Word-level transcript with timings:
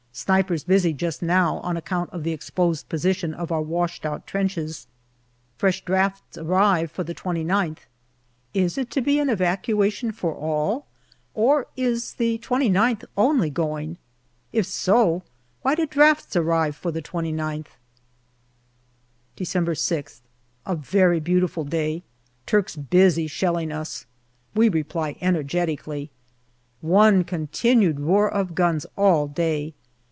Snipers 0.13 0.65
busy 0.65 0.91
just 0.91 1.21
now, 1.21 1.59
on 1.59 1.77
account 1.77 2.09
of 2.09 2.23
the 2.23 2.33
exposed 2.33 2.89
position 2.89 3.33
of 3.33 3.49
our 3.49 3.61
washed 3.61 4.05
out 4.05 4.27
trenches. 4.27 4.85
Fresh 5.57 5.85
drafts 5.85 6.37
arrive 6.37 6.91
for 6.91 7.05
the 7.05 7.15
29th. 7.15 7.87
Is 8.53 8.77
it 8.77 8.91
to 8.91 8.99
be 8.99 9.19
an 9.19 9.29
evacuation 9.29 10.11
for 10.11 10.35
all, 10.35 10.85
or 11.33 11.65
is 11.77 12.15
the 12.15 12.37
2Qth 12.39 13.05
only 13.15 13.49
going. 13.49 13.97
If 14.51 14.65
so, 14.65 15.23
why 15.61 15.75
do 15.75 15.85
drafts 15.85 16.35
arrive 16.35 16.75
for 16.75 16.91
the 16.91 17.01
2Qth? 17.01 17.67
December 19.37 19.75
6th. 19.75 20.19
A 20.65 20.75
very 20.75 21.21
beautiful 21.21 21.63
day. 21.63 22.03
Turks 22.45 22.75
busy 22.75 23.27
shelling 23.27 23.71
us. 23.71 24.05
We 24.53 24.67
reply 24.67 25.15
energetically. 25.21 26.11
One 26.81 27.23
continued 27.23 28.01
roar 28.01 28.29
of 28.29 28.55
guns 28.55 28.85
all 28.97 29.27
day. 29.27 29.73